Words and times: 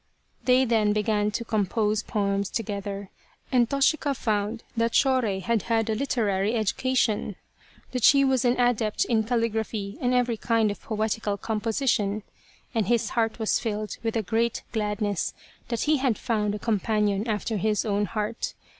They 0.45 0.65
then 0.65 0.93
began 0.93 1.29
to 1.29 1.45
compose 1.45 2.01
poems 2.01 2.49
together, 2.49 3.11
and 3.51 3.69
Toshika 3.69 4.15
found 4.15 4.63
that 4.75 4.95
Shorei 4.95 5.41
had 5.43 5.61
had 5.69 5.91
a 5.91 5.93
literary 5.93 6.53
educa 6.53 6.97
tion, 6.97 7.35
that 7.91 8.01
she 8.03 8.23
was 8.25 8.43
an 8.43 8.59
adept 8.59 9.05
in 9.05 9.21
calligraphy 9.21 9.99
and 10.01 10.11
every 10.15 10.37
kind 10.37 10.71
of 10.71 10.81
poetical 10.81 11.37
composition. 11.37 12.23
And 12.73 12.87
his 12.87 13.09
heart 13.09 13.37
was 13.37 13.59
filled 13.59 13.97
with 14.01 14.15
a 14.17 14.23
great 14.23 14.63
gladness 14.71 15.35
that 15.67 15.81
he 15.83 15.97
had 15.97 16.17
found 16.17 16.55
a 16.55 16.57
com 16.57 16.79
panion 16.79 17.27
after 17.27 17.57
his 17.57 17.85
own 17.85 18.05
heart. 18.05 18.55